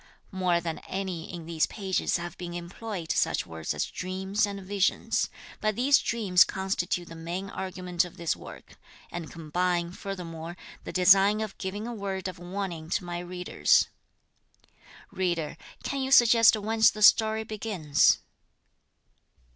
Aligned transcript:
More 0.31 0.59
than 0.59 0.79
any 0.87 1.31
in 1.31 1.45
these 1.45 1.67
pages 1.67 2.17
have 2.17 2.35
been 2.35 2.55
employed 2.55 3.11
such 3.11 3.45
words 3.45 3.71
as 3.75 3.85
dreams 3.85 4.47
and 4.47 4.59
visions; 4.63 5.29
but 5.59 5.75
these 5.75 5.99
dreams 5.99 6.43
constitute 6.43 7.07
the 7.07 7.13
main 7.15 7.51
argument 7.51 8.03
of 8.03 8.17
this 8.17 8.35
work, 8.35 8.77
and 9.11 9.29
combine, 9.31 9.91
furthermore, 9.91 10.57
the 10.85 10.91
design 10.91 11.39
of 11.39 11.55
giving 11.59 11.85
a 11.85 11.93
word 11.93 12.27
of 12.27 12.39
warning 12.39 12.89
to 12.89 13.03
my 13.05 13.19
readers. 13.19 13.89
Reader, 15.11 15.55
can 15.83 16.01
you 16.01 16.09
suggest 16.11 16.57
whence 16.57 16.89
the 16.89 17.03
story 17.03 17.43
begins? 17.43 18.21